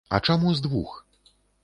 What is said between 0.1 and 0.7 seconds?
А чаму з